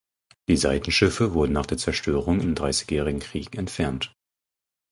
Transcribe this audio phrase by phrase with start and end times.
[0.49, 4.17] Die Seitenschiffe wurden nach der Zerstörung im Dreißigjährigen Krieg entfernt.